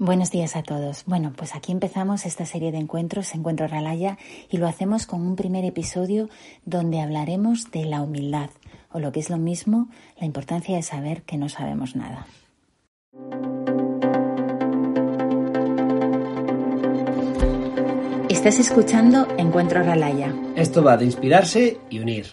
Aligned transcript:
Buenos 0.00 0.30
días 0.30 0.54
a 0.54 0.62
todos. 0.62 1.02
Bueno, 1.06 1.32
pues 1.36 1.56
aquí 1.56 1.72
empezamos 1.72 2.24
esta 2.24 2.46
serie 2.46 2.70
de 2.70 2.78
encuentros, 2.78 3.34
Encuentro 3.34 3.66
Ralaya, 3.66 4.16
y 4.48 4.58
lo 4.58 4.68
hacemos 4.68 5.06
con 5.06 5.22
un 5.22 5.34
primer 5.34 5.64
episodio 5.64 6.28
donde 6.64 7.00
hablaremos 7.00 7.72
de 7.72 7.84
la 7.84 8.00
humildad, 8.00 8.50
o 8.92 9.00
lo 9.00 9.10
que 9.10 9.18
es 9.18 9.28
lo 9.28 9.38
mismo, 9.38 9.88
la 10.20 10.26
importancia 10.26 10.76
de 10.76 10.82
saber 10.82 11.22
que 11.22 11.36
no 11.36 11.48
sabemos 11.48 11.96
nada. 11.96 12.28
Estás 18.28 18.60
escuchando 18.60 19.26
Encuentro 19.36 19.82
Ralaya. 19.82 20.32
Esto 20.54 20.84
va 20.84 20.96
de 20.96 21.06
inspirarse 21.06 21.76
y 21.90 21.98
unir. 21.98 22.26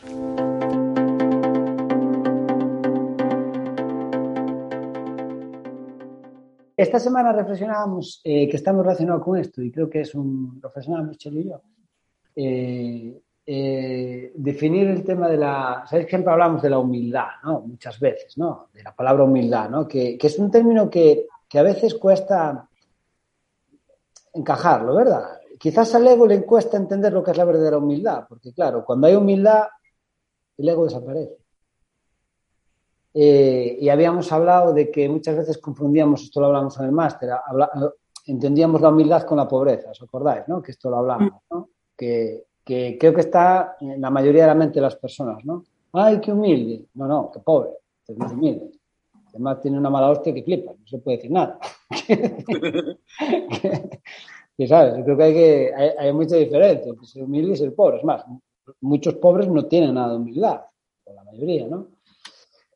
Esta 6.77 6.99
semana 6.99 7.31
reflexionábamos 7.31 8.19
eh, 8.23 8.49
que 8.49 8.57
estamos 8.57 8.83
relacionados 8.83 9.23
con 9.23 9.37
esto 9.37 9.61
y 9.61 9.71
creo 9.71 9.89
que 9.89 10.01
es 10.01 10.13
un 10.13 10.59
reflexionábamos 10.61 11.17
Chelo 11.17 11.39
y 11.39 11.49
yo. 11.49 11.61
Eh, 12.35 13.21
eh, 13.47 14.33
definir 14.35 14.87
el 14.87 15.03
tema 15.03 15.29
de 15.29 15.37
la. 15.37 15.85
Sabéis 15.87 16.09
siempre 16.09 16.33
hablamos 16.33 16.61
de 16.61 16.69
la 16.69 16.79
humildad, 16.79 17.27
¿no? 17.43 17.61
Muchas 17.61 17.97
veces, 17.99 18.37
¿no? 18.37 18.69
De 18.73 18.83
la 18.83 18.93
palabra 18.93 19.23
humildad, 19.23 19.69
¿no? 19.69 19.87
Que, 19.87 20.17
que 20.17 20.27
es 20.27 20.37
un 20.37 20.51
término 20.51 20.89
que, 20.89 21.27
que, 21.47 21.59
a 21.59 21.63
veces 21.63 21.93
cuesta 21.93 22.67
encajarlo, 24.33 24.95
¿verdad? 24.95 25.39
Quizás 25.57 25.95
al 25.95 26.07
ego 26.07 26.27
le 26.27 26.43
cuesta 26.43 26.75
entender 26.75 27.13
lo 27.13 27.23
que 27.23 27.31
es 27.31 27.37
la 27.37 27.45
verdadera 27.45 27.77
humildad, 27.77 28.25
porque 28.27 28.51
claro, 28.51 28.83
cuando 28.83 29.07
hay 29.07 29.15
humildad, 29.15 29.67
el 30.57 30.67
ego 30.67 30.85
desaparece. 30.85 31.44
Eh, 33.17 33.77
y 33.79 33.87
habíamos 33.87 34.29
hablado 34.33 34.73
de 34.73 34.91
que 34.91 35.07
muchas 35.07 35.37
veces 35.37 35.57
confundíamos, 35.57 36.23
esto 36.23 36.41
lo 36.41 36.47
hablamos 36.47 36.77
en 36.79 36.85
el 36.87 36.91
máster, 36.91 37.29
entendíamos 38.25 38.81
la 38.81 38.89
humildad 38.89 39.23
con 39.23 39.37
la 39.37 39.47
pobreza, 39.47 39.91
¿os 39.91 40.01
acordáis? 40.01 40.45
¿no? 40.49 40.61
Que 40.61 40.71
esto 40.71 40.89
lo 40.89 40.97
hablamos, 40.97 41.31
¿no? 41.49 41.69
Que, 41.95 42.43
que, 42.61 42.97
creo 42.99 43.13
que 43.13 43.21
está 43.21 43.77
en 43.79 44.01
la 44.01 44.09
mayoría 44.09 44.41
de 44.41 44.47
la 44.49 44.55
mente 44.55 44.75
de 44.75 44.81
las 44.81 44.97
personas, 44.97 45.45
¿no? 45.45 45.63
¡Ay, 45.93 46.19
qué 46.19 46.33
humilde! 46.33 46.87
No, 46.95 47.07
no, 47.07 47.31
qué 47.31 47.39
pobre, 47.39 47.69
es 48.05 48.17
muy 48.17 48.27
humilde. 48.33 48.71
Además 49.29 49.61
tiene 49.61 49.77
una 49.77 49.89
mala 49.89 50.09
hostia 50.09 50.33
que 50.33 50.43
flipa, 50.43 50.73
no 50.73 50.85
se 50.85 50.97
puede 50.97 51.15
decir 51.15 51.31
nada. 51.31 51.57
que, 54.57 54.67
¿sabes? 54.67 54.97
Yo 54.97 55.05
creo 55.05 55.15
que 55.15 55.23
hay, 55.23 55.33
que 55.33 55.73
hay, 55.73 55.89
hay 55.99 56.11
mucha 56.11 56.35
diferencia 56.35 56.89
entre 56.89 57.07
ser 57.07 57.23
humilde 57.23 57.53
y 57.53 57.55
ser 57.55 57.73
pobre. 57.73 57.99
Es 57.99 58.03
más, 58.03 58.25
muchos 58.81 59.13
pobres 59.15 59.47
no 59.47 59.67
tienen 59.67 59.93
nada 59.93 60.09
de 60.09 60.17
humildad, 60.17 60.63
la 61.05 61.23
mayoría, 61.23 61.65
¿no? 61.67 61.94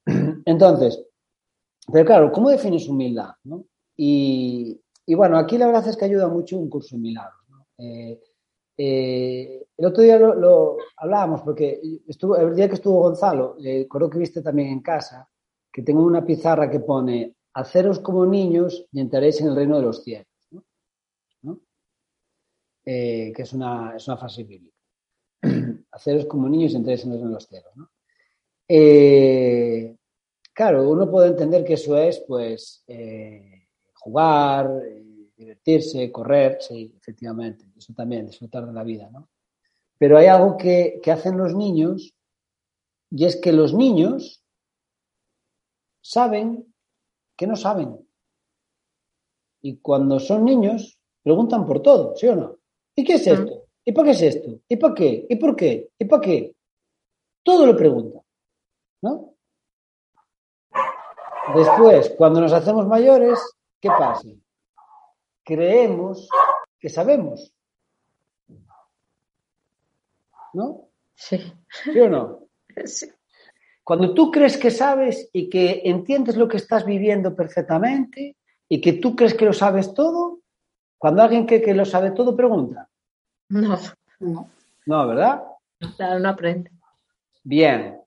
Entonces, 0.45 1.03
pero 1.91 2.05
claro, 2.05 2.31
¿cómo 2.31 2.49
defines 2.49 2.87
humildad? 2.87 3.31
Y, 3.95 4.79
bueno, 5.07 5.37
aquí 5.37 5.57
la 5.57 5.67
verdad 5.67 5.87
es 5.87 5.97
que 5.97 6.05
ayuda 6.05 6.27
mucho 6.27 6.57
un 6.57 6.69
curso 6.69 6.95
de 6.95 7.01
milagros. 7.01 7.39
Eh, 7.77 8.19
eh, 8.81 9.67
el 9.75 9.85
otro 9.85 10.03
día 10.03 10.17
lo, 10.17 10.35
lo, 10.35 10.77
hablábamos 10.95 11.41
porque 11.41 11.81
estuvo, 12.07 12.37
el 12.37 12.55
día 12.55 12.69
que 12.69 12.75
estuvo 12.75 13.01
Gonzalo, 13.01 13.57
eh, 13.61 13.85
creo 13.89 14.09
que 14.09 14.19
viste 14.19 14.41
también 14.41 14.69
en 14.69 14.81
casa, 14.81 15.29
que 15.71 15.81
tengo 15.81 16.01
una 16.03 16.25
pizarra 16.25 16.69
que 16.69 16.79
pone 16.79 17.35
haceros 17.53 17.99
como 17.99 18.25
niños 18.25 18.85
y 18.91 19.01
entraréis 19.01 19.41
en 19.41 19.47
el 19.47 19.55
reino 19.55 19.77
de 19.77 19.81
los 19.83 20.03
cielos. 20.03 20.27
¿no? 20.51 20.63
¿No? 21.41 21.59
Eh, 22.85 23.33
que 23.35 23.41
es 23.41 23.51
una, 23.51 23.95
es 23.97 24.07
una 24.07 24.17
frase 24.17 24.43
bíblica. 24.43 24.77
haceros 25.91 26.25
como 26.25 26.47
niños 26.47 26.71
y 26.71 26.77
entraréis 26.77 27.03
en 27.03 27.11
el 27.11 27.17
reino 27.17 27.29
de 27.29 27.35
los 27.35 27.47
cielos. 27.47 27.71
¿no? 27.75 27.89
Eh, 28.71 29.95
claro, 30.53 30.87
uno 30.87 31.09
puede 31.09 31.29
entender 31.29 31.65
que 31.65 31.73
eso 31.73 31.97
es, 31.97 32.23
pues, 32.27 32.83
eh, 32.87 33.67
jugar, 33.95 34.69
eh, 34.85 35.31
divertirse, 35.35 36.11
correr, 36.11 36.59
sí, 36.61 36.93
efectivamente, 36.95 37.65
eso 37.75 37.93
también, 37.93 38.27
disfrutar 38.27 38.67
de 38.67 38.73
la 38.73 38.83
vida, 38.83 39.09
¿no? 39.11 39.27
Pero 39.97 40.17
hay 40.19 40.27
algo 40.27 40.55
que, 40.55 40.99
que 41.01 41.11
hacen 41.11 41.37
los 41.37 41.55
niños 41.55 42.13
y 43.09 43.25
es 43.25 43.37
que 43.37 43.51
los 43.51 43.73
niños 43.73 44.43
saben 46.01 46.71
que 47.35 47.47
no 47.47 47.55
saben. 47.55 47.97
Y 49.61 49.77
cuando 49.77 50.19
son 50.19 50.45
niños, 50.45 50.99
preguntan 51.23 51.65
por 51.65 51.81
todo, 51.81 52.15
¿sí 52.15 52.27
o 52.27 52.35
no? 52.35 52.57
¿Y 52.95 53.03
qué 53.03 53.13
es 53.13 53.27
esto? 53.27 53.65
¿Y 53.83 53.91
por 53.91 54.05
qué 54.05 54.11
es 54.11 54.21
esto? 54.21 54.59
¿Y 54.67 54.75
por 54.77 54.93
qué? 54.93 55.25
¿Y 55.27 55.35
por 55.37 55.55
qué? 55.55 55.89
¿Y 55.97 56.05
por 56.05 56.21
qué? 56.21 56.53
Todo 57.43 57.65
lo 57.65 57.75
preguntan. 57.75 58.18
¿No? 59.01 59.33
Después, 61.55 62.13
cuando 62.17 62.41
nos 62.41 62.53
hacemos 62.53 62.87
mayores, 62.87 63.39
¿qué 63.79 63.89
pasa? 63.89 64.27
Creemos 65.43 66.29
que 66.79 66.89
sabemos. 66.89 67.51
¿No? 70.53 70.89
Sí. 71.15 71.53
¿Sí 71.83 71.99
o 71.99 72.09
no? 72.09 72.47
Sí. 72.85 73.11
Cuando 73.83 74.13
tú 74.13 74.29
crees 74.29 74.57
que 74.57 74.69
sabes 74.69 75.29
y 75.33 75.49
que 75.49 75.81
entiendes 75.85 76.37
lo 76.37 76.47
que 76.47 76.57
estás 76.57 76.85
viviendo 76.85 77.35
perfectamente 77.35 78.35
y 78.67 78.79
que 78.79 78.93
tú 78.93 79.15
crees 79.15 79.33
que 79.33 79.45
lo 79.45 79.53
sabes 79.53 79.93
todo, 79.93 80.41
cuando 80.97 81.23
alguien 81.23 81.47
cree 81.47 81.61
que 81.61 81.73
lo 81.73 81.85
sabe 81.85 82.11
todo, 82.11 82.35
pregunta. 82.35 82.87
No, 83.49 83.79
no. 84.19 84.49
No, 84.85 85.07
¿verdad? 85.07 85.43
Claro, 85.97 86.19
no 86.19 86.29
aprende. 86.29 86.71
Bien. 87.43 87.99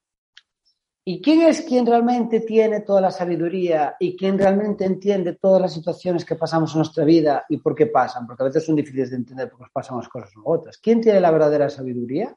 ¿Y 1.05 1.21
quién 1.21 1.43
es 1.43 1.63
quien 1.63 1.85
realmente 1.85 2.41
tiene 2.41 2.81
toda 2.81 3.01
la 3.01 3.11
sabiduría 3.11 3.97
y 3.99 4.17
quien 4.17 4.39
realmente 4.39 4.85
entiende 4.85 5.35
todas 5.35 5.61
las 5.61 5.75
situaciones 5.75 6.25
que 6.25 6.37
pasamos 6.37 6.73
en 6.73 6.79
nuestra 6.79 7.05
vida 7.05 7.45
y 7.49 7.57
por 7.57 7.75
qué 7.75 7.87
pasan? 7.87 8.25
Porque 8.25 8.45
a 8.45 8.47
veces 8.47 8.65
son 8.65 8.77
difíciles 8.77 9.11
de 9.11 9.17
entender 9.17 9.49
porque 9.49 9.65
nos 9.65 9.73
pasan 9.73 9.97
unas 9.97 10.09
cosas 10.09 10.31
u 10.37 10.43
otras. 10.49 10.79
¿Quién 10.79 11.01
tiene 11.01 11.21
la 11.21 11.33
verdadera 11.33 11.69
sabiduría? 11.69 12.37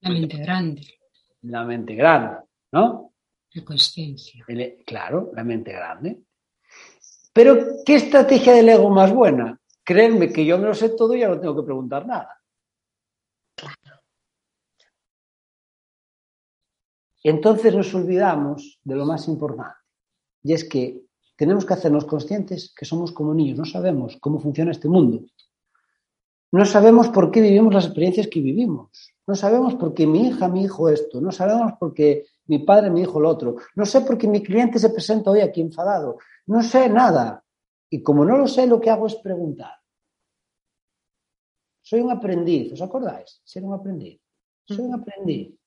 La 0.00 0.10
mente 0.10 0.38
grande. 0.38 0.86
La 1.42 1.64
mente 1.64 1.94
grande, 1.94 2.36
¿no? 2.72 3.12
La 3.52 3.64
conciencia. 3.64 4.44
Claro, 4.86 5.30
la 5.34 5.44
mente 5.44 5.72
grande. 5.72 6.22
Pero, 7.34 7.58
¿qué 7.84 7.96
estrategia 7.96 8.54
del 8.54 8.70
ego 8.70 8.88
más 8.88 9.12
buena? 9.12 9.60
Créanme 9.84 10.32
que 10.32 10.46
yo 10.46 10.56
me 10.56 10.68
lo 10.68 10.74
sé 10.74 10.90
todo 10.90 11.14
y 11.14 11.20
ya 11.20 11.28
no 11.28 11.38
tengo 11.38 11.56
que 11.56 11.66
preguntar 11.66 12.06
nada. 12.06 12.40
Entonces 17.24 17.74
nos 17.74 17.92
olvidamos 17.94 18.78
de 18.84 18.94
lo 18.94 19.06
más 19.06 19.26
importante. 19.28 19.78
Y 20.42 20.52
es 20.52 20.68
que 20.68 21.02
tenemos 21.36 21.64
que 21.64 21.72
hacernos 21.72 22.04
conscientes 22.04 22.72
que 22.76 22.84
somos 22.84 23.12
como 23.12 23.32
niños, 23.34 23.58
no 23.58 23.64
sabemos 23.64 24.18
cómo 24.20 24.38
funciona 24.38 24.72
este 24.72 24.88
mundo. 24.88 25.24
No 26.52 26.66
sabemos 26.66 27.08
por 27.08 27.30
qué 27.30 27.40
vivimos 27.40 27.74
las 27.74 27.86
experiencias 27.86 28.28
que 28.28 28.40
vivimos. 28.40 29.12
No 29.26 29.34
sabemos 29.34 29.74
por 29.74 29.94
qué 29.94 30.06
mi 30.06 30.28
hija 30.28 30.48
me 30.48 30.60
dijo 30.60 30.88
esto. 30.88 31.20
No 31.20 31.32
sabemos 31.32 31.72
por 31.80 31.94
qué 31.94 32.26
mi 32.46 32.58
padre 32.60 32.90
me 32.90 33.00
dijo 33.00 33.18
lo 33.18 33.30
otro. 33.30 33.56
No 33.74 33.86
sé 33.86 34.02
por 34.02 34.18
qué 34.18 34.28
mi 34.28 34.42
cliente 34.42 34.78
se 34.78 34.90
presenta 34.90 35.30
hoy 35.30 35.40
aquí 35.40 35.62
enfadado. 35.62 36.18
No 36.46 36.62
sé 36.62 36.88
nada. 36.90 37.42
Y 37.90 38.02
como 38.02 38.24
no 38.24 38.36
lo 38.36 38.46
sé, 38.46 38.66
lo 38.66 38.80
que 38.80 38.90
hago 38.90 39.06
es 39.06 39.16
preguntar. 39.16 39.72
Soy 41.80 42.00
un 42.00 42.12
aprendiz, 42.12 42.74
¿os 42.74 42.82
acordáis? 42.82 43.40
Ser 43.42 43.64
un 43.64 43.72
aprendiz. 43.72 44.20
Soy 44.66 44.84
un 44.84 44.94
aprendiz 44.94 45.58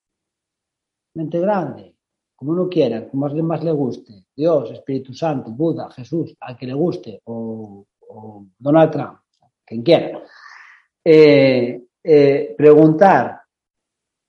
mente 1.17 1.39
grande, 1.39 1.95
como 2.35 2.51
uno 2.51 2.69
quiera, 2.69 3.09
como 3.09 3.28
más, 3.28 3.33
más 3.33 3.63
le 3.63 3.72
guste, 3.72 4.25
Dios, 4.35 4.72
Espíritu 4.72 5.13
Santo, 5.13 5.50
Buda, 5.51 5.89
Jesús, 5.89 6.35
al 6.39 6.55
que 6.55 6.67
le 6.67 6.73
guste, 6.73 7.22
o, 7.25 7.85
Donald 8.57 8.91
Trump, 8.91 9.19
quien 9.66 9.81
quiera. 9.83 10.23
Eh, 11.03 11.83
eh, 12.03 12.56
preguntar, 12.57 13.41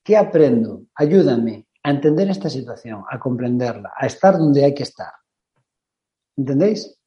¿qué 0.03 0.17
aprendo? 0.17 0.83
Ayúdame 0.95 1.67
a 1.83 1.91
entender 1.91 2.29
esta 2.31 2.51
situación, 2.51 3.05
a 3.09 3.19
comprenderla, 3.19 3.93
a 3.97 4.07
estar 4.07 4.37
donde 4.37 4.65
hay 4.65 4.75
que 4.75 4.83
estar. 4.83 5.13
¿Entendéis? 6.37 6.99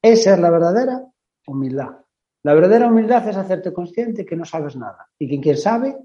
Esa 0.00 0.34
es 0.34 0.40
la 0.40 0.50
verdadera 0.50 1.04
humildad. 1.46 1.98
La 2.44 2.54
verdadera 2.54 2.86
humildad 2.86 3.28
es 3.28 3.36
hacerte 3.36 3.72
consciente 3.72 4.24
que 4.24 4.36
no 4.36 4.44
sabes 4.44 4.76
nada 4.76 5.08
y 5.18 5.28
que 5.28 5.40
quien 5.40 5.56
sabe 5.56 5.96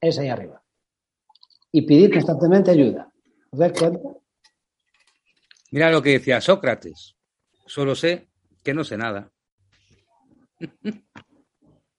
es 0.00 0.18
ahí 0.18 0.28
arriba 0.28 0.62
y 1.76 1.82
pedir 1.82 2.10
constantemente 2.10 2.70
ayuda. 2.70 3.12
¿Os 3.50 3.58
dais 3.58 3.78
cuenta? 3.78 4.08
Mira 5.72 5.90
lo 5.90 6.00
que 6.00 6.12
decía 6.12 6.40
Sócrates. 6.40 7.18
Solo 7.66 7.94
sé 7.94 8.30
que 8.64 8.72
no 8.72 8.82
sé 8.82 8.96
nada. 8.96 9.30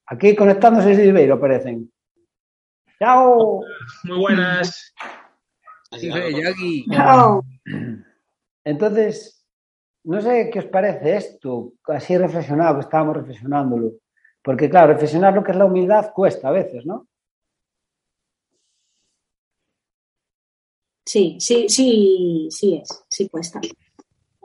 Aquí 0.08 0.36
conectándose 0.36 0.90
desde 0.90 1.04
Ribeiro 1.04 1.36
aparecen. 1.36 1.92
¡Chao! 2.98 3.62
Muy 4.06 4.18
buenas. 4.18 4.96
Sí, 5.92 6.10
Yagi. 6.10 6.86
¡Chao! 6.92 7.44
Entonces, 8.64 9.46
no 10.06 10.22
sé 10.22 10.50
qué 10.52 10.58
os 10.58 10.66
parece 10.66 11.18
esto, 11.18 11.74
así 11.86 12.18
reflexionado, 12.18 12.76
que 12.76 12.82
estábamos 12.82 13.18
reflexionándolo. 13.18 13.92
Porque, 14.42 14.72
claro, 14.72 14.94
reflexionar 14.94 15.36
lo 15.36 15.44
que 15.44 15.52
es 15.52 15.58
la 15.58 15.66
humildad 15.66 16.12
cuesta 16.16 16.48
a 16.48 16.52
veces, 16.52 16.84
¿no? 16.84 17.08
Sí, 21.08 21.38
sí, 21.40 21.70
sí, 21.70 22.50
sí 22.52 22.76
es, 22.76 23.06
sí 23.08 23.30
cuesta. 23.30 23.62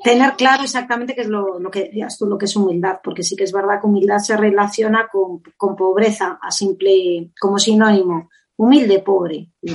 tener 0.04 0.36
claro 0.36 0.62
exactamente 0.62 1.12
qué 1.12 1.22
es 1.22 1.26
lo, 1.26 1.58
lo 1.58 1.70
que 1.72 1.86
decías 1.86 2.16
tú, 2.16 2.26
lo 2.26 2.38
que 2.38 2.44
es 2.44 2.54
humildad, 2.54 3.00
porque 3.02 3.24
sí 3.24 3.34
que 3.34 3.42
es 3.42 3.52
verdad 3.52 3.80
que 3.80 3.88
humildad 3.88 4.18
se 4.18 4.36
relaciona 4.36 5.08
con, 5.10 5.42
con 5.56 5.74
pobreza, 5.74 6.38
a 6.40 6.52
simple, 6.52 7.32
como 7.40 7.58
sinónimo. 7.58 8.30
Humilde, 8.56 9.00
pobre. 9.00 9.50
No, 9.62 9.74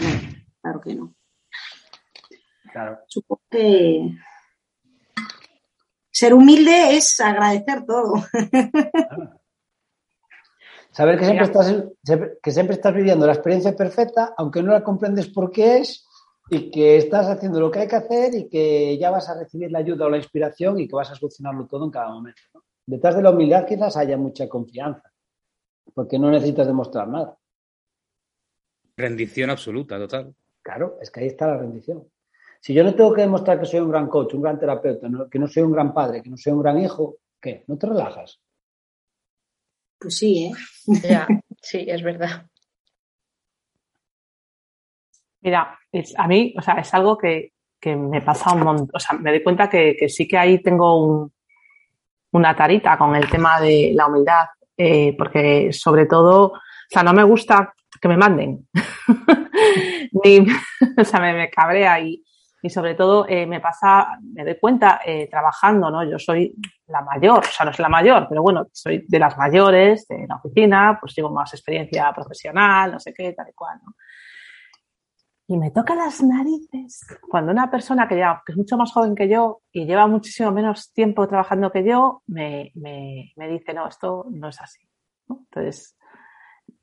claro 0.61 0.79
que 0.79 0.95
no. 0.95 1.13
Claro. 2.71 2.99
Supongo 3.07 3.41
que 3.51 4.13
ser 6.09 6.33
humilde 6.33 6.95
es 6.95 7.19
agradecer 7.19 7.85
todo. 7.85 8.13
Saber 10.91 11.19
que 11.19 11.25
siempre, 11.25 11.45
estás, 11.45 11.83
que 12.41 12.51
siempre 12.51 12.75
estás 12.75 12.93
viviendo 12.95 13.27
la 13.27 13.33
experiencia 13.33 13.75
perfecta, 13.75 14.33
aunque 14.37 14.63
no 14.63 14.71
la 14.71 14.83
comprendes 14.83 15.27
por 15.27 15.51
qué 15.51 15.79
es, 15.79 16.06
y 16.49 16.71
que 16.71 16.97
estás 16.97 17.27
haciendo 17.27 17.59
lo 17.59 17.69
que 17.71 17.79
hay 17.79 17.87
que 17.87 17.95
hacer 17.97 18.33
y 18.35 18.47
que 18.49 18.97
ya 18.97 19.09
vas 19.09 19.27
a 19.29 19.37
recibir 19.37 19.71
la 19.71 19.79
ayuda 19.79 20.05
o 20.05 20.09
la 20.09 20.17
inspiración 20.17 20.79
y 20.79 20.87
que 20.87 20.95
vas 20.95 21.11
a 21.11 21.15
solucionarlo 21.15 21.67
todo 21.67 21.85
en 21.85 21.91
cada 21.91 22.09
momento. 22.09 22.41
¿no? 22.53 22.63
Detrás 22.85 23.15
de 23.15 23.21
la 23.21 23.31
humildad 23.31 23.65
quizás 23.67 23.97
haya 23.97 24.15
mucha 24.17 24.47
confianza, 24.47 25.11
porque 25.93 26.17
no 26.17 26.31
necesitas 26.31 26.67
demostrar 26.67 27.07
nada. 27.07 27.37
Rendición 28.95 29.49
absoluta, 29.49 29.97
total. 29.97 30.33
Claro, 30.61 30.97
es 31.01 31.11
que 31.11 31.19
ahí 31.19 31.27
está 31.27 31.47
la 31.47 31.57
rendición. 31.57 32.07
Si 32.59 32.73
yo 32.73 32.83
no 32.83 32.95
tengo 32.95 33.13
que 33.13 33.21
demostrar 33.21 33.59
que 33.59 33.65
soy 33.65 33.79
un 33.81 33.91
gran 33.91 34.07
coach, 34.07 34.33
un 34.33 34.41
gran 34.41 34.59
terapeuta, 34.59 35.07
no- 35.07 35.29
que 35.29 35.37
no 35.39 35.47
soy 35.47 35.63
un 35.63 35.71
gran 35.71 35.93
padre, 35.93 36.23
que 36.23 36.29
no 36.29 36.37
soy 36.37 36.53
un 36.53 36.61
gran 36.61 36.79
hijo, 36.79 37.17
¿qué? 37.39 37.63
¿No 37.67 37.77
te 37.77 37.87
relajas? 37.87 38.39
Pues 39.99 40.15
sí, 40.17 40.45
¿eh? 40.45 40.51
Ya, 41.03 41.27
sí, 41.61 41.85
es 41.87 42.01
verdad. 42.01 42.47
Mira, 45.47 45.79
es- 45.93 46.13
a 46.19 46.27
mí, 46.27 46.53
o 46.57 46.61
sea, 46.61 46.73
es 46.73 46.93
algo 46.93 47.17
que, 47.17 47.53
que 47.79 47.95
me 47.95 48.21
pasa 48.21 48.51
un 48.51 48.63
montón. 48.63 48.89
O 48.93 48.99
sea, 48.99 49.17
me 49.17 49.29
doy 49.29 49.41
cuenta 49.41 49.69
que, 49.69 49.95
que 49.97 50.09
sí 50.09 50.27
que 50.27 50.37
ahí 50.37 50.61
tengo 50.61 51.01
un- 51.01 51.31
una 52.33 52.53
tarita 52.53 52.97
con 52.97 53.15
el 53.15 53.29
tema 53.29 53.61
de 53.61 53.93
la 53.95 54.07
humildad, 54.07 54.45
eh, 54.75 55.15
porque 55.17 55.71
sobre 55.71 56.05
todo, 56.05 56.47
o 56.47 56.59
sea, 56.89 57.01
no 57.01 57.13
me 57.13 57.23
gusta 57.23 57.73
que 58.01 58.09
me 58.09 58.17
manden. 58.17 58.67
O 60.97 61.03
sea, 61.05 61.19
me, 61.21 61.49
cabrea 61.49 61.99
y, 62.01 62.21
y 62.61 62.69
sobre 62.69 62.95
todo 62.95 63.25
eh, 63.29 63.45
me 63.45 63.61
pasa, 63.61 64.19
me 64.33 64.43
doy 64.43 64.57
cuenta 64.59 64.99
eh, 65.05 65.27
trabajando, 65.31 65.89
¿no? 65.89 66.03
Yo 66.03 66.19
soy 66.19 66.53
la 66.87 67.01
mayor, 67.01 67.39
o 67.39 67.43
sea, 67.51 67.65
no 67.65 67.71
soy 67.71 67.83
la 67.83 67.89
mayor, 67.89 68.25
pero 68.27 68.41
bueno, 68.41 68.67
soy 68.73 69.05
de 69.07 69.19
las 69.19 69.37
mayores 69.37 70.07
de 70.09 70.25
la 70.27 70.35
oficina, 70.35 70.97
pues 70.99 71.15
llevo 71.15 71.29
más 71.31 71.53
experiencia 71.53 72.11
profesional, 72.13 72.91
no 72.91 72.99
sé 72.99 73.13
qué, 73.13 73.31
tal 73.31 73.47
y 73.49 73.53
cual, 73.53 73.79
¿no? 73.85 73.93
Y 75.49 75.57
me 75.57 75.71
toca 75.71 75.95
las 75.95 76.21
narices 76.21 77.05
cuando 77.29 77.53
una 77.53 77.71
persona 77.71 78.05
que, 78.07 78.17
ya, 78.17 78.43
que 78.45 78.51
es 78.51 78.57
mucho 78.57 78.75
más 78.75 78.91
joven 78.91 79.15
que 79.15 79.29
yo 79.29 79.61
y 79.71 79.85
lleva 79.85 80.05
muchísimo 80.05 80.51
menos 80.51 80.91
tiempo 80.91 81.25
trabajando 81.27 81.71
que 81.71 81.85
yo, 81.85 82.21
me, 82.27 82.71
me, 82.75 83.31
me 83.37 83.47
dice, 83.47 83.73
no, 83.73 83.87
esto 83.87 84.25
no 84.29 84.49
es 84.49 84.59
así. 84.59 84.81
Entonces, 85.29 85.97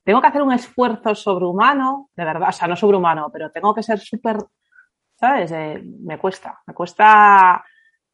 tengo 0.03 0.21
que 0.21 0.29
hacer 0.29 0.43
un 0.43 0.53
esfuerzo 0.53 1.15
sobrehumano, 1.15 2.11
de 2.17 2.25
verdad, 2.25 2.49
o 2.49 2.53
sea, 2.53 2.67
no 2.67 2.77
sobrehumano, 2.77 3.31
pero 3.31 3.51
tengo 3.51 3.75
que 3.75 3.83
ser 3.83 3.99
súper, 3.99 4.39
¿sabes? 5.15 5.53
Eh, 5.53 5.83
me 6.01 6.19
cuesta, 6.19 6.61
me 6.67 6.73
cuesta 6.73 7.63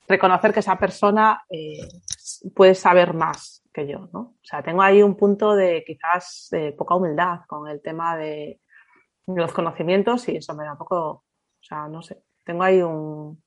reconocer 0.09 0.53
que 0.53 0.61
esa 0.61 0.77
persona 0.77 1.43
eh, 1.49 1.87
puede 2.55 2.75
saber 2.75 3.15
más 3.15 3.63
que 3.73 3.87
yo, 3.87 4.09
¿no? 4.13 4.21
O 4.21 4.39
sea, 4.43 4.63
tengo 4.63 4.83
ahí 4.83 5.01
un 5.01 5.17
punto 5.17 5.55
de 5.55 5.85
quizás 5.87 6.49
de 6.51 6.73
poca 6.73 6.97
humildad 6.97 7.41
con 7.47 7.69
el 7.69 7.81
tema 7.81 8.17
de 8.17 8.61
los 9.27 9.53
conocimientos 9.53 10.29
y 10.29 10.37
eso 10.37 10.55
me 10.55 10.65
da 10.65 10.73
un 10.73 10.79
poco, 10.79 11.11
o 11.11 11.25
sea, 11.63 11.89
no 11.89 12.03
sé, 12.03 12.23
tengo 12.45 12.63
ahí 12.63 12.83
un, 12.83 13.43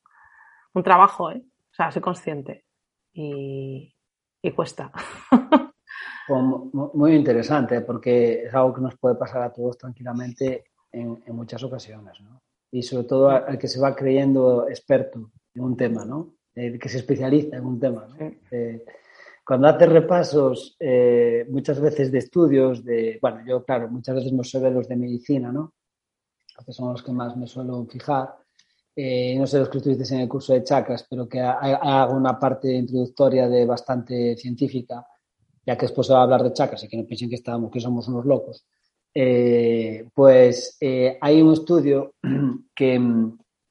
un 0.73 0.83
trabajo, 0.83 1.31
¿eh? 1.31 1.43
O 1.71 1.75
sea, 1.75 1.91
soy 1.91 2.01
consciente 2.01 2.65
y, 3.13 3.95
y 4.41 4.51
cuesta. 4.51 4.91
Mu- 6.27 6.91
muy 6.93 7.15
interesante, 7.15 7.81
porque 7.81 8.43
es 8.45 8.53
algo 8.53 8.73
que 8.73 8.81
nos 8.81 8.97
puede 8.97 9.15
pasar 9.15 9.41
a 9.43 9.51
todos 9.51 9.77
tranquilamente 9.77 10.65
en, 10.91 11.21
en 11.25 11.35
muchas 11.35 11.63
ocasiones, 11.63 12.19
¿no? 12.21 12.41
Y 12.71 12.81
sobre 12.83 13.05
todo 13.05 13.29
al 13.29 13.43
al 13.47 13.57
que 13.57 13.67
se 13.67 13.79
va 13.79 13.95
creyendo 13.95 14.67
experto 14.69 15.31
en 15.53 15.63
un 15.63 15.75
tema, 15.77 16.05
¿no? 16.05 16.35
El 16.55 16.79
que 16.79 16.89
se 16.89 16.97
especializa 16.99 17.57
en 17.57 17.65
un 17.65 17.79
tema, 17.79 18.07
¿no? 18.07 18.15
Eh, 18.51 18.85
cuando 19.45 19.67
haces 19.67 19.89
repasos 19.89 20.75
eh, 20.79 21.45
muchas 21.49 21.79
veces 21.79 22.11
de 22.11 22.19
estudios, 22.19 22.83
de, 22.83 23.19
bueno, 23.21 23.41
yo 23.45 23.63
claro, 23.65 23.89
muchas 23.89 24.15
veces 24.15 24.31
sé 24.43 24.59
de 24.59 24.71
los 24.71 24.87
de 24.87 24.95
medicina, 24.95 25.51
¿no? 25.51 25.73
Que 26.65 26.71
son 26.73 26.91
los 26.91 27.03
que 27.03 27.11
más 27.11 27.35
me 27.35 27.47
suelo 27.47 27.85
fijar. 27.85 28.35
Eh, 28.95 29.35
no 29.37 29.47
sé 29.47 29.59
los 29.59 29.69
que 29.69 29.79
estuviste 29.79 30.13
en 30.13 30.21
el 30.21 30.29
curso 30.29 30.53
de 30.53 30.63
chakras, 30.63 31.05
pero 31.09 31.27
que 31.27 31.41
ha- 31.41 31.57
ha- 31.59 32.03
hago 32.03 32.15
una 32.15 32.39
parte 32.39 32.71
introductoria 32.73 33.49
de 33.49 33.65
bastante 33.65 34.35
científica 34.37 35.05
ya 35.65 35.77
que 35.77 35.85
después 35.87 36.07
se 36.07 36.13
va 36.13 36.19
a 36.19 36.23
hablar 36.23 36.43
de 36.43 36.53
chakras 36.53 36.83
y 36.83 36.87
que 36.89 36.97
no 36.97 37.05
piensen 37.05 37.29
que, 37.29 37.35
estamos, 37.35 37.71
que 37.71 37.79
somos 37.79 38.07
unos 38.09 38.25
locos, 38.25 38.65
eh, 39.13 40.09
pues 40.13 40.77
eh, 40.81 41.17
hay 41.21 41.41
un 41.41 41.53
estudio 41.53 42.15
que, 42.75 43.01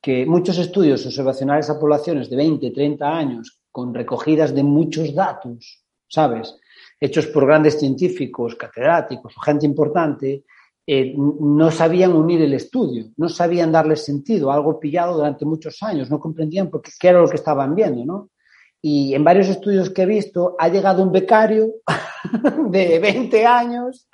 que 0.01 0.27
muchos 0.27 0.59
estudios 0.59 1.05
observacionales 1.07 1.69
a 1.71 1.79
poblaciones 1.79 2.31
de 2.31 2.37
20, 2.37 2.71
30 2.71 3.17
años 3.17 3.61
con 3.73 3.95
recogidas 3.95 4.55
de 4.55 4.63
muchos 4.63 5.15
datos, 5.15 5.83
¿sabes? 6.07 6.55
Hechos 7.01 7.27
por 7.27 7.47
grandes 7.47 7.81
científicos, 7.81 8.55
catedráticos 8.55 9.35
gente 9.45 9.67
importante, 9.67 10.45
eh, 10.87 11.15
no 11.17 11.71
sabían 11.71 12.13
unir 12.13 12.43
el 12.43 12.55
estudio, 12.55 13.07
no 13.17 13.29
sabían 13.29 13.73
darle 13.73 13.97
sentido 13.97 14.53
algo 14.53 14.79
pillado 14.79 15.15
durante 15.17 15.45
muchos 15.45 15.83
años, 15.83 16.11
no 16.11 16.21
comprendían 16.21 16.71
por 16.71 16.83
qué, 16.83 16.91
qué 17.01 17.09
era 17.09 17.21
lo 17.21 17.29
que 17.29 17.37
estaban 17.37 17.75
viendo, 17.75 18.05
¿no? 18.05 18.31
Y 18.81 19.15
en 19.15 19.23
varios 19.23 19.49
estudios 19.49 19.91
que 19.91 20.03
he 20.03 20.07
visto, 20.07 20.57
ha 20.59 20.69
llegado 20.69 21.05
un 21.05 21.13
becario 21.13 21.71
de 22.69 22.99
20 22.99 23.47
años, 23.47 24.09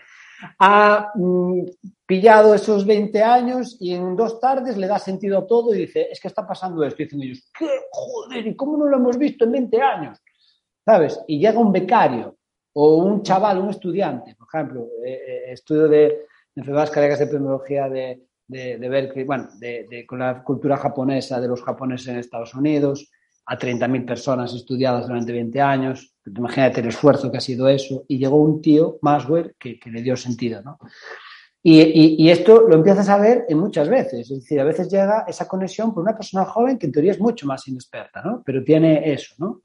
ha 0.59 1.11
mm, 1.15 1.61
pillado 2.07 2.55
esos 2.55 2.85
20 2.87 3.23
años 3.23 3.77
y 3.81 3.95
en 3.95 4.17
dos 4.17 4.41
tardes 4.41 4.77
le 4.77 4.87
da 4.87 4.99
sentido 4.99 5.39
a 5.39 5.47
todo 5.47 5.75
y 5.75 5.79
dice, 5.79 6.09
es 6.11 6.21
que 6.21 6.29
está 6.29 6.47
pasando 6.47 6.83
esto. 6.85 7.03
Y 7.03 7.05
dicen 7.07 7.23
ellos, 7.23 7.51
¿qué? 7.59 7.69
Joder, 7.91 8.47
¿y 8.47 8.57
cómo 8.57 8.77
no 8.77 8.87
lo 8.87 8.97
hemos 8.97 9.19
visto 9.19 9.45
en 9.45 9.53
20 9.53 9.83
años? 9.83 10.19
¿Sabes? 10.85 11.21
Y 11.27 11.39
llega 11.39 11.59
un 11.59 11.73
becario 11.73 12.37
o 12.73 12.97
un 12.99 13.23
chaval, 13.23 13.59
un 13.59 13.71
estudiante, 13.71 14.35
por 14.37 14.49
ejemplo, 14.53 14.89
eh, 15.05 15.13
eh, 15.27 15.53
estudio 15.53 15.89
de 15.89 16.27
enfermedades 16.55 16.91
cardíacas 16.91 17.19
de 17.19 17.25
epidemiología 17.27 17.89
de, 17.89 18.27
de, 18.47 18.79
de 18.79 18.89
Berkeley, 18.89 19.25
bueno, 19.25 19.49
de, 19.59 19.87
de- 19.91 20.07
con 20.07 20.21
la 20.21 20.43
cultura 20.43 20.77
japonesa, 20.77 21.41
de 21.41 21.49
los 21.49 21.63
japoneses 21.63 22.09
en 22.09 22.19
Estados 22.19 22.55
Unidos, 22.55 23.11
a 23.51 23.57
30.000 23.59 24.05
personas 24.05 24.53
estudiadas 24.55 25.07
durante 25.09 25.33
20 25.33 25.61
años. 25.61 26.15
Imagínate 26.27 26.81
el 26.81 26.89
esfuerzo 26.89 27.31
que 27.31 27.39
ha 27.39 27.41
sido 27.41 27.69
eso. 27.69 28.05
Y 28.07 28.19
llegó 28.19 28.37
un 28.37 28.61
tío, 28.61 28.99
Maswell, 29.01 29.55
que, 29.59 29.79
que 29.79 29.91
le 29.91 30.03
dio 30.03 30.17
sentido, 30.17 30.61
¿no? 30.63 30.79
Y, 31.63 31.81
y- 31.81 32.17
y 32.19 32.31
esto 32.31 32.69
lo 32.69 32.75
empiezas 32.77 33.09
a 33.09 33.19
ver 33.19 33.45
en 33.49 33.59
muchas 33.59 33.89
veces. 33.89 34.31
Es 34.31 34.41
decir, 34.41 34.61
a 34.61 34.65
veces 34.65 34.91
llega 34.91 35.25
esa 35.27 35.49
conexión 35.49 35.93
por 35.95 36.03
una 36.03 36.15
persona 36.15 36.45
joven 36.45 36.79
que 36.79 36.87
en 36.87 36.93
teoría 36.93 37.13
es 37.13 37.21
mucho 37.21 37.47
más 37.47 37.67
inexperta, 37.69 38.23
¿no? 38.23 38.43
Pero 38.45 38.63
tiene 38.63 39.13
eso, 39.13 39.35
¿no? 39.39 39.63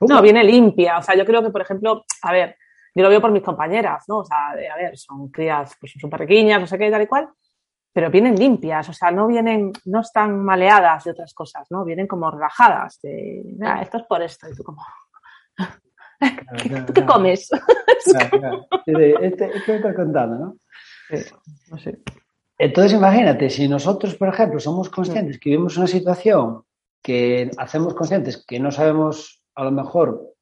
No, 0.00 0.22
viene 0.22 0.44
limpia. 0.44 0.98
O 0.98 1.02
sea, 1.02 1.16
yo 1.16 1.24
creo 1.24 1.42
que, 1.42 1.50
por 1.50 1.62
ejemplo, 1.62 2.04
a 2.22 2.32
ver, 2.32 2.56
yo 2.94 3.02
lo 3.02 3.08
veo 3.08 3.20
por 3.20 3.32
mis 3.32 3.42
compañeras, 3.42 4.04
¿no? 4.08 4.18
O 4.18 4.24
sea, 4.24 4.54
de- 4.56 4.68
a 4.68 4.76
ver, 4.76 4.96
son 4.96 5.28
crías 5.30 5.72
pues, 5.80 5.92
súper 5.98 6.20
pequeñas, 6.20 6.60
no 6.60 6.66
sé 6.66 6.78
qué, 6.78 6.90
tal 6.90 7.02
y 7.02 7.06
cual, 7.06 7.28
pero 7.92 8.10
vienen 8.10 8.36
limpias, 8.36 8.88
o 8.88 8.92
sea, 8.92 9.10
no 9.10 9.26
vienen, 9.26 9.72
no 9.86 10.00
están 10.00 10.44
maleadas 10.44 11.04
de 11.04 11.10
otras 11.12 11.34
cosas, 11.34 11.66
¿no? 11.70 11.84
Vienen 11.84 12.06
como 12.06 12.30
relajadas, 12.30 13.00
de, 13.02 13.56
"Ah, 13.62 13.82
esto 13.82 13.98
es 13.98 14.04
por 14.04 14.22
esto, 14.22 14.48
y 14.48 14.54
tú 14.54 14.62
como, 14.62 14.82
¿qué, 15.56 16.36
claro, 16.36 16.86
¿tú 16.86 16.92
qué 16.92 17.00
claro. 17.00 17.12
comes? 17.12 17.50
Este, 17.98 19.50
¿Qué 19.66 19.72
me 19.72 19.76
estás 19.76 19.94
contando, 19.94 20.38
no? 20.38 20.56
no 21.70 21.78
sé. 21.78 21.98
Entonces, 22.58 22.92
imagínate, 22.92 23.50
si 23.50 23.68
nosotros, 23.68 24.16
por 24.16 24.28
ejemplo, 24.28 24.58
somos 24.58 24.88
conscientes 24.88 25.38
que 25.38 25.50
vivimos 25.50 25.76
una 25.76 25.86
situación 25.86 26.62
que 27.02 27.50
hacemos 27.56 27.94
conscientes 27.94 28.44
que 28.46 28.58
no 28.58 28.70
sabemos 28.72 29.42
a 29.54 29.64
lo 29.64 29.70
mejor 29.70 30.34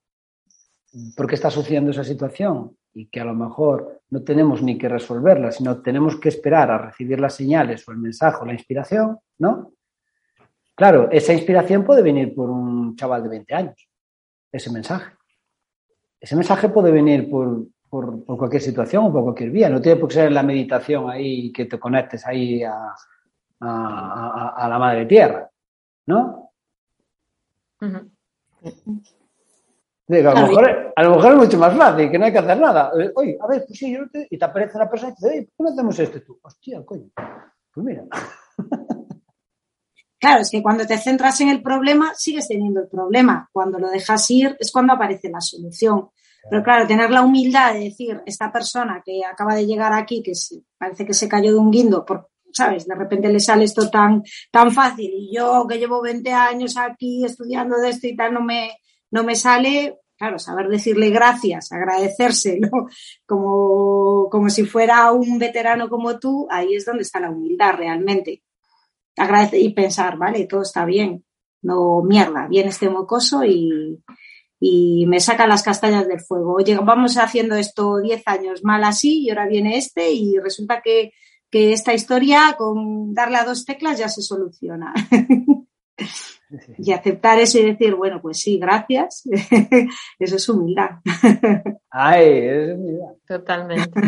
por 1.16 1.26
qué 1.26 1.34
está 1.34 1.50
sucediendo 1.50 1.90
esa 1.90 2.04
situación 2.04 2.76
y 2.94 3.06
que 3.06 3.20
a 3.20 3.24
lo 3.24 3.34
mejor 3.34 4.00
no 4.10 4.22
tenemos 4.22 4.62
ni 4.62 4.78
que 4.78 4.88
resolverla, 4.88 5.52
sino 5.52 5.82
tenemos 5.82 6.16
que 6.16 6.28
esperar 6.28 6.70
a 6.70 6.78
recibir 6.78 7.20
las 7.20 7.34
señales 7.34 7.86
o 7.86 7.92
el 7.92 7.98
mensaje 7.98 8.38
o 8.40 8.46
la 8.46 8.54
inspiración, 8.54 9.18
¿no? 9.38 9.72
Claro, 10.74 11.08
esa 11.10 11.32
inspiración 11.32 11.84
puede 11.84 12.02
venir 12.02 12.34
por 12.34 12.50
un 12.50 12.96
chaval 12.96 13.22
de 13.22 13.28
20 13.30 13.54
años, 13.54 13.88
ese 14.52 14.70
mensaje. 14.70 15.14
Ese 16.20 16.36
mensaje 16.36 16.68
puede 16.68 16.90
venir 16.90 17.30
por, 17.30 17.66
por, 17.88 18.24
cualquier 18.24 18.62
situación 18.62 19.04
o 19.04 19.12
por 19.12 19.22
cualquier 19.24 19.50
vía. 19.50 19.68
No 19.70 19.80
tiene 19.80 19.98
por 19.98 20.08
qué 20.08 20.16
ser 20.16 20.32
la 20.32 20.42
meditación 20.42 21.10
ahí 21.10 21.52
que 21.52 21.66
te 21.66 21.78
conectes 21.78 22.26
ahí 22.26 22.62
a, 22.62 22.94
a, 23.60 24.66
la 24.68 24.78
madre 24.78 25.06
tierra, 25.06 25.50
¿no? 26.06 26.52
Digo, 30.08 30.30
a, 30.30 30.34
lo 30.34 30.48
Claro, 30.48 30.48
mejor, 30.48 30.92
a 30.94 31.02
lo 31.02 31.16
mejor 31.16 31.32
es 31.32 31.38
mucho 31.38 31.58
más 31.58 31.76
fácil, 31.76 32.10
que 32.10 32.18
no 32.18 32.24
hay 32.26 32.32
que 32.32 32.38
hacer 32.38 32.60
nada. 32.60 32.92
Eh, 33.00 33.10
Oye, 33.16 33.36
a 33.40 33.46
ver, 33.48 33.64
pues 33.66 33.78
sí, 33.78 33.92
yo 33.92 34.00
no 34.02 34.08
te... 34.08 34.26
Y 34.30 34.38
te 34.38 34.44
aparece 34.44 34.76
una 34.76 34.88
persona 34.88 35.12
y 35.12 35.20
te 35.20 35.26
dice, 35.26 35.38
oye, 35.38 35.48
¿por 35.56 35.66
qué 35.66 35.70
no 35.70 35.74
hacemos 35.74 35.98
esto 35.98 36.22
tú? 36.22 36.38
Hostia, 36.42 36.84
coño. 36.84 37.10
Pues 37.72 37.86
mira. 37.86 38.04
Claro, 40.18 40.40
es 40.40 40.50
que 40.50 40.62
cuando 40.62 40.86
te 40.86 40.96
centras 40.96 41.40
en 41.42 41.50
el 41.50 41.62
problema, 41.62 42.14
sigues 42.16 42.48
teniendo 42.48 42.80
el 42.80 42.88
problema. 42.88 43.48
Cuando 43.52 43.78
lo 43.78 43.90
dejas 43.90 44.28
ir, 44.30 44.56
es 44.58 44.72
cuando 44.72 44.94
aparece 44.94 45.28
la 45.28 45.42
solución. 45.42 46.08
Pero 46.48 46.62
claro, 46.62 46.86
tener 46.86 47.10
la 47.10 47.22
humildad 47.22 47.74
de 47.74 47.80
decir, 47.80 48.22
esta 48.24 48.50
persona 48.50 49.02
que 49.04 49.20
acaba 49.24 49.54
de 49.54 49.66
llegar 49.66 49.92
aquí, 49.92 50.22
que 50.22 50.32
parece 50.78 51.04
que 51.04 51.12
se 51.12 51.28
cayó 51.28 51.52
de 51.52 51.58
un 51.58 51.70
guindo, 51.70 52.04
por, 52.04 52.30
¿sabes? 52.52 52.86
De 52.86 52.94
repente 52.94 53.28
le 53.28 53.40
sale 53.40 53.64
esto 53.64 53.90
tan, 53.90 54.22
tan 54.50 54.70
fácil 54.72 55.10
y 55.12 55.36
yo 55.36 55.66
que 55.68 55.78
llevo 55.78 56.00
20 56.00 56.32
años 56.32 56.76
aquí 56.76 57.24
estudiando 57.24 57.76
de 57.78 57.90
esto 57.90 58.06
y 58.06 58.16
tal, 58.16 58.32
no 58.32 58.40
me, 58.40 58.70
no 59.10 59.24
me 59.24 59.36
sale, 59.36 59.98
claro, 60.16 60.38
saber 60.38 60.68
decirle 60.68 61.10
gracias, 61.10 61.72
agradecérselo, 61.72 62.68
como, 63.26 64.28
como 64.30 64.50
si 64.50 64.64
fuera 64.64 65.12
un 65.12 65.38
veterano 65.38 65.88
como 65.88 66.18
tú, 66.18 66.46
ahí 66.50 66.74
es 66.74 66.84
donde 66.84 67.02
está 67.02 67.20
la 67.20 67.30
humildad 67.30 67.74
realmente. 67.76 68.42
Agradecer 69.16 69.60
y 69.60 69.70
pensar, 69.70 70.18
vale, 70.18 70.46
todo 70.46 70.62
está 70.62 70.84
bien, 70.84 71.24
no 71.62 72.02
mierda, 72.02 72.46
viene 72.48 72.68
este 72.68 72.90
mocoso 72.90 73.44
y, 73.44 74.02
y 74.60 75.06
me 75.06 75.20
saca 75.20 75.46
las 75.46 75.62
castañas 75.62 76.06
del 76.08 76.20
fuego. 76.20 76.54
Oye, 76.54 76.76
vamos 76.76 77.16
haciendo 77.16 77.54
esto 77.56 78.00
10 78.00 78.22
años 78.26 78.64
mal 78.64 78.84
así 78.84 79.22
y 79.22 79.30
ahora 79.30 79.46
viene 79.46 79.76
este 79.76 80.12
y 80.12 80.38
resulta 80.38 80.80
que, 80.82 81.12
que 81.50 81.72
esta 81.72 81.94
historia 81.94 82.54
con 82.58 83.14
darle 83.14 83.38
a 83.38 83.44
dos 83.44 83.64
teclas 83.64 83.98
ya 83.98 84.08
se 84.08 84.22
soluciona. 84.22 84.92
y 86.78 86.92
aceptar 86.92 87.38
eso 87.38 87.58
y 87.58 87.64
decir, 87.64 87.94
bueno, 87.94 88.20
pues 88.20 88.40
sí, 88.40 88.58
gracias, 88.58 89.24
eso 90.18 90.36
es 90.36 90.48
humildad. 90.48 90.90
Ay, 91.90 92.24
es 92.24 92.74
humildad. 92.74 93.12
Totalmente. 93.26 94.00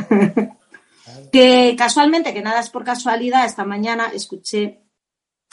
que 1.33 1.75
casualmente, 1.77 2.35
que 2.35 2.43
nada 2.43 2.61
es 2.61 2.71
por 2.71 2.85
casualidad, 2.85 3.45
esta 3.45 3.65
mañana 3.65 4.11
escuché 4.15 4.83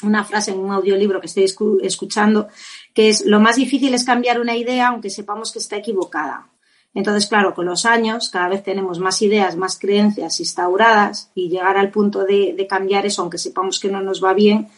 una 0.04 0.24
frase 0.24 0.51
en 0.51 0.60
un 0.60 0.72
audiolibro 0.72 1.22
que 1.22 1.27
estoy 1.27 1.46
escuchando, 1.82 2.50
que 2.94 3.10
es 3.10 3.25
lo 3.25 3.39
más 3.39 3.56
difícil 3.56 3.94
es 3.94 4.04
cambiar 4.04 4.42
una 4.42 4.56
idea 4.56 4.89
aunque 4.89 5.10
sepamos 5.10 5.51
que 5.51 5.60
está 5.60 5.77
equivocada. 5.77 6.50
Entonces, 6.94 7.27
claro, 7.27 7.54
con 7.54 7.65
los 7.65 7.86
años 7.86 8.30
cada 8.30 8.48
vez 8.48 8.63
tenemos 8.63 9.00
más 9.00 9.22
ideas, 9.22 9.58
más 9.58 9.77
creencias 9.77 10.39
instauradas 10.39 11.30
y 11.36 11.50
llegar 11.50 11.77
al 11.77 11.92
punto 11.92 12.24
de, 12.24 12.65
cambiar 12.70 13.06
eso, 13.06 13.22
aunque 13.22 13.38
sepamos 13.38 13.80
que 13.82 13.89
no 13.89 14.01
nos 14.01 14.24
va 14.24 14.34
bien, 14.34 14.70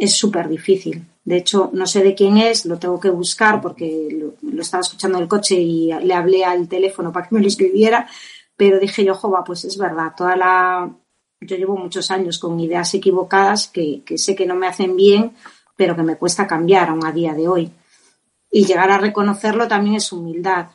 es 0.00 0.16
súper 0.16 0.48
difícil. 0.48 1.06
De 1.22 1.36
hecho, 1.36 1.70
no 1.74 1.86
sé 1.86 2.02
de 2.02 2.14
quién 2.14 2.38
es, 2.38 2.64
lo 2.64 2.78
tengo 2.78 2.98
que 2.98 3.10
buscar 3.10 3.60
porque 3.60 4.08
lo, 4.40 4.62
estaba 4.62 4.80
escuchando 4.80 5.18
en 5.18 5.24
el 5.24 5.28
coche 5.28 5.56
y 5.56 5.92
le 5.92 6.14
hablé 6.14 6.42
al 6.42 6.66
teléfono 6.68 7.12
para 7.12 7.28
que 7.28 7.34
me 7.34 7.42
lo 7.42 7.46
escribiera, 7.46 8.08
pero 8.56 8.80
dije 8.80 9.04
yo, 9.04 9.14
jova, 9.14 9.44
pues 9.44 9.66
es 9.66 9.76
verdad, 9.76 10.14
toda 10.16 10.36
la, 10.36 10.90
yo 11.38 11.56
llevo 11.56 11.76
muchos 11.76 12.10
años 12.10 12.38
con 12.38 12.58
ideas 12.58 12.94
equivocadas 12.94 13.68
que, 13.68 14.02
sé 14.16 14.34
que 14.34 14.46
no 14.46 14.56
me 14.56 14.66
hacen 14.66 14.96
bien, 14.96 15.36
pero 15.76 15.94
que 15.94 16.02
me 16.02 16.16
cuesta 16.16 16.46
cambiar 16.46 16.88
aún 16.88 17.04
a 17.04 17.12
día 17.12 17.34
de 17.34 17.46
hoy. 17.46 17.70
Y 18.50 18.64
llegar 18.64 18.90
a 18.90 18.98
reconocerlo 18.98 19.68
también 19.68 19.96
es 19.96 20.10
humildad. 20.12 20.68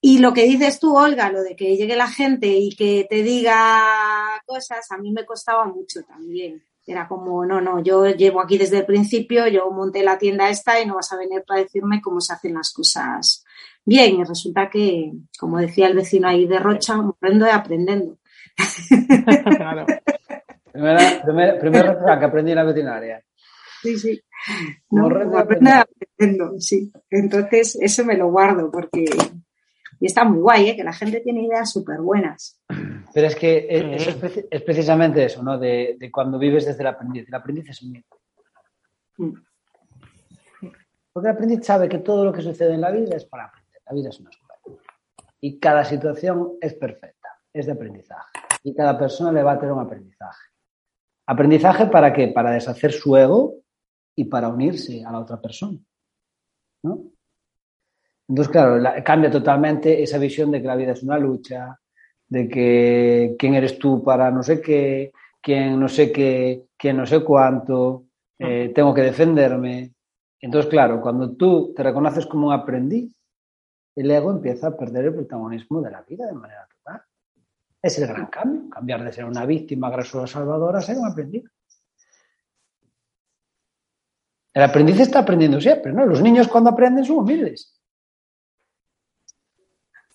Y 0.00 0.18
lo 0.18 0.32
que 0.32 0.44
dices 0.44 0.78
tú, 0.78 0.96
Olga, 0.96 1.28
lo 1.30 1.42
de 1.42 1.56
que 1.56 1.76
llegue 1.76 1.96
la 1.96 2.08
gente 2.08 2.46
y 2.46 2.76
que 2.76 3.04
te 3.10 3.24
diga 3.24 4.40
cosas, 4.46 4.90
a 4.92 4.96
mí 4.96 5.10
me 5.10 5.24
costaba 5.24 5.64
mucho 5.64 6.02
también. 6.04 6.62
Era 6.86 7.08
como, 7.08 7.46
no, 7.46 7.60
no, 7.60 7.82
yo 7.82 8.06
llevo 8.06 8.40
aquí 8.40 8.58
desde 8.58 8.78
el 8.78 8.86
principio, 8.86 9.46
yo 9.48 9.70
monté 9.70 10.02
la 10.02 10.18
tienda 10.18 10.50
esta 10.50 10.80
y 10.80 10.86
no 10.86 10.96
vas 10.96 11.10
a 11.12 11.16
venir 11.16 11.42
para 11.46 11.60
decirme 11.60 12.02
cómo 12.02 12.20
se 12.20 12.34
hacen 12.34 12.54
las 12.54 12.72
cosas 12.72 13.44
bien. 13.84 14.20
Y 14.20 14.24
resulta 14.24 14.68
que, 14.68 15.12
como 15.38 15.58
decía 15.58 15.86
el 15.86 15.94
vecino 15.94 16.28
ahí 16.28 16.46
de 16.46 16.58
Rocha, 16.58 16.94
aprendo 16.94 17.46
y 17.46 17.50
aprendiendo. 17.50 18.18
claro. 19.56 19.86
Primera, 20.72 22.18
que 22.18 22.24
aprendí 22.24 22.50
en 22.50 22.56
la 22.56 22.64
veterinaria. 22.64 23.24
Sí, 23.82 23.98
sí. 23.98 24.20
No, 24.90 25.06
aprendiendo, 25.38 26.58
sí. 26.58 26.92
Entonces, 27.10 27.78
eso 27.80 28.04
me 28.04 28.16
lo 28.16 28.30
guardo 28.30 28.70
porque 28.70 29.04
y 30.00 30.06
está 30.06 30.24
muy 30.24 30.40
guay, 30.40 30.68
¿eh? 30.70 30.76
que 30.76 30.84
la 30.84 30.92
gente 30.92 31.20
tiene 31.20 31.44
ideas 31.44 31.70
súper 31.70 32.00
buenas. 32.00 32.60
Pero 33.12 33.26
es 33.26 33.36
que 33.36 33.66
es, 34.50 34.62
precisamente 34.62 35.24
eso, 35.24 35.42
¿no? 35.42 35.58
De, 35.58 35.98
cuando 36.12 36.38
vives 36.38 36.66
desde 36.66 36.82
el 36.82 36.88
aprendiz. 36.88 37.28
El 37.28 37.34
aprendiz 37.34 37.68
es 37.70 37.82
un 37.82 38.04
mm. 39.18 39.34
Porque 41.12 41.28
el 41.28 41.34
aprendiz 41.34 41.64
sabe 41.64 41.88
que 41.88 41.98
todo 41.98 42.24
lo 42.24 42.32
que 42.32 42.42
sucede 42.42 42.74
en 42.74 42.80
la 42.80 42.90
vida 42.90 43.16
es 43.16 43.24
para 43.24 43.44
aprender. 43.44 43.80
La 43.86 43.92
vida 43.92 44.08
es 44.08 44.18
una 44.18 44.30
escuela. 44.30 44.80
Y 45.40 45.58
cada 45.58 45.84
situación 45.84 46.54
es 46.60 46.74
perfecta, 46.74 47.28
es 47.52 47.66
de 47.66 47.72
aprendizaje. 47.72 48.30
Y 48.62 48.74
cada 48.74 48.98
persona 48.98 49.30
le 49.30 49.42
va 49.42 49.52
a 49.52 49.58
tener 49.58 49.72
un 49.72 49.80
aprendizaje. 49.80 50.48
¿Aprendizaje 51.26 51.86
para 51.86 52.12
qué? 52.12 52.28
Para 52.28 52.50
deshacer 52.50 52.92
su 52.92 53.16
ego 53.16 53.56
y 54.16 54.24
para 54.24 54.48
unirse 54.48 55.04
a 55.04 55.12
la 55.12 55.20
otra 55.20 55.40
persona. 55.40 55.78
¿no? 56.82 57.13
Entonces, 58.28 58.50
claro, 58.50 58.82
cambia 59.04 59.30
totalmente 59.30 60.02
esa 60.02 60.18
visión 60.18 60.50
de 60.50 60.62
que 60.62 60.66
la 60.66 60.76
vida 60.76 60.92
es 60.92 61.02
una 61.02 61.18
lucha, 61.18 61.78
de 62.28 62.48
que 62.48 63.36
quién 63.38 63.54
eres 63.54 63.78
tú 63.78 64.02
para 64.02 64.30
no 64.30 64.42
sé 64.42 64.60
qué, 64.60 65.12
quién 65.42 65.78
no 65.78 65.88
sé 65.88 66.10
qué, 66.10 66.64
quién 66.76 66.96
no 66.96 67.06
sé 67.06 67.22
cuánto, 67.22 68.06
eh, 68.38 68.72
tengo 68.74 68.94
que 68.94 69.02
defenderme. 69.02 69.92
Entonces, 70.40 70.70
claro, 70.70 71.00
cuando 71.00 71.36
tú 71.36 71.72
te 71.74 71.82
reconoces 71.82 72.26
como 72.26 72.48
un 72.48 72.54
aprendiz, 72.54 73.14
el 73.94 74.10
ego 74.10 74.30
empieza 74.30 74.68
a 74.68 74.76
perder 74.76 75.06
el 75.06 75.14
protagonismo 75.14 75.80
de 75.80 75.90
la 75.90 76.02
vida 76.02 76.26
de 76.26 76.32
manera 76.32 76.66
total. 76.66 77.02
Es 77.80 77.98
el 77.98 78.08
gran 78.08 78.26
cambio, 78.26 78.70
cambiar 78.70 79.04
de 79.04 79.12
ser 79.12 79.26
una 79.26 79.44
víctima 79.44 79.88
agresora 79.88 80.26
salvadora 80.26 80.78
a 80.78 80.82
ser 80.82 80.96
un 80.96 81.06
aprendiz. 81.06 81.44
El 84.54 84.62
aprendiz 84.62 85.00
está 85.00 85.20
aprendiendo 85.20 85.60
siempre, 85.60 85.92
¿no? 85.92 86.06
Los 86.06 86.22
niños 86.22 86.48
cuando 86.48 86.70
aprenden 86.70 87.04
son 87.04 87.18
humildes. 87.18 87.73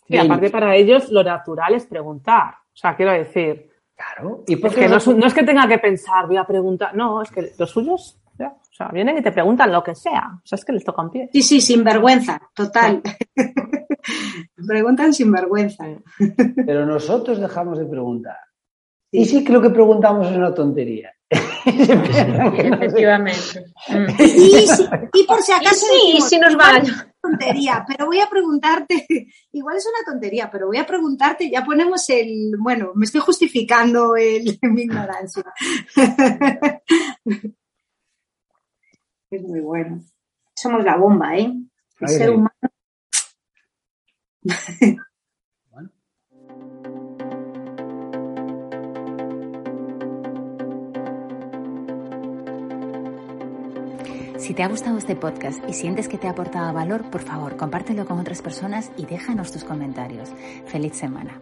Y 0.09 0.17
aparte 0.17 0.49
para 0.49 0.75
ellos 0.75 1.11
lo 1.11 1.23
natural 1.23 1.75
es 1.75 1.85
preguntar. 1.85 2.55
O 2.73 2.77
sea, 2.77 2.95
quiero 2.95 3.13
decir. 3.13 3.69
Claro. 3.95 4.43
Y 4.47 4.55
porque 4.55 4.87
no, 4.87 4.97
es 4.97 5.33
que 5.33 5.43
tenga 5.43 5.67
que 5.67 5.77
pensar, 5.77 6.25
voy 6.25 6.37
a 6.37 6.45
preguntar. 6.45 6.95
No, 6.95 7.21
es 7.21 7.29
que 7.29 7.51
los 7.57 7.69
suyos, 7.69 8.19
o 8.39 8.59
sea, 8.71 8.87
vienen 8.87 9.17
y 9.17 9.21
te 9.21 9.31
preguntan 9.31 9.71
lo 9.71 9.83
que 9.83 9.93
sea. 9.93 10.31
O 10.35 10.47
sea, 10.47 10.55
es 10.55 10.65
que 10.65 10.71
les 10.71 10.83
toca 10.83 11.01
un 11.01 11.11
pie. 11.11 11.29
Sí, 11.33 11.41
sí, 11.41 11.61
sin 11.61 11.83
vergüenza, 11.83 12.41
total. 12.55 13.01
Preguntan 14.67 15.13
sin 15.13 15.31
vergüenza. 15.31 15.85
Pero 16.65 16.85
nosotros 16.85 17.39
dejamos 17.39 17.77
de 17.77 17.85
preguntar. 17.85 18.37
Y 19.11 19.25
sí 19.25 19.43
que 19.43 19.51
lo 19.51 19.61
que 19.61 19.69
preguntamos 19.69 20.27
es 20.27 20.37
una 20.37 20.53
tontería. 20.53 21.11
Efectivamente. 21.29 23.65
Y, 25.13 25.27
por 25.27 25.41
si 25.41 25.51
acaso. 25.51 25.85
Sí, 25.85 26.19
sí 26.27 26.39
nos 26.39 26.55
va 26.55 26.81
tontería, 27.21 27.85
pero 27.87 28.05
voy 28.05 28.19
a 28.19 28.29
preguntarte, 28.29 29.05
igual 29.51 29.77
es 29.77 29.85
una 29.85 30.11
tontería, 30.11 30.49
pero 30.51 30.67
voy 30.67 30.77
a 30.77 30.85
preguntarte, 30.85 31.49
ya 31.49 31.63
ponemos 31.63 32.09
el, 32.09 32.55
bueno, 32.57 32.91
me 32.95 33.05
estoy 33.05 33.21
justificando 33.21 34.15
el, 34.15 34.57
mi 34.61 34.83
ignorancia. 34.83 35.43
Es 39.31 39.43
muy 39.43 39.59
bueno. 39.59 40.01
Somos 40.55 40.83
la 40.83 40.97
bomba, 40.97 41.37
¿eh? 41.37 41.53
El 41.99 42.09
ser 42.09 42.31
humano. 42.31 42.49
Si 54.49 54.55
te 54.55 54.63
ha 54.63 54.67
gustado 54.67 54.97
este 54.97 55.15
podcast 55.15 55.63
y 55.69 55.73
sientes 55.73 56.07
que 56.07 56.17
te 56.17 56.27
ha 56.27 56.31
aportado 56.31 56.73
valor, 56.73 57.11
por 57.11 57.21
favor, 57.21 57.55
compártelo 57.55 58.07
con 58.07 58.17
otras 58.17 58.41
personas 58.41 58.89
y 58.97 59.05
déjanos 59.05 59.51
tus 59.51 59.63
comentarios. 59.63 60.27
Feliz 60.65 60.95
semana. 60.95 61.39